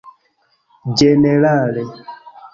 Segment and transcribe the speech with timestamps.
[1.01, 1.85] ĝenerale